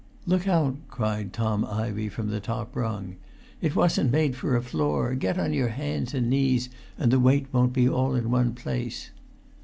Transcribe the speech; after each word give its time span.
"Look 0.25 0.47
out!" 0.47 0.77
cried 0.87 1.31
Tom 1.31 1.63
Ivey 1.63 2.09
from 2.09 2.29
the 2.29 2.39
top 2.39 2.75
rung. 2.75 3.17
"It 3.61 3.75
wasn't 3.75 4.11
made 4.11 4.35
for 4.35 4.55
a 4.55 4.63
floor; 4.63 5.13
get 5.13 5.37
on 5.37 5.53
your 5.53 5.67
hands 5.69 6.15
and 6.15 6.27
knees, 6.27 6.69
and 6.97 7.11
the 7.11 7.19
weight 7.19 7.45
won't 7.51 7.71
be 7.73 7.87
all 7.87 8.15
in 8.15 8.31
one 8.31 8.55
place." 8.55 9.11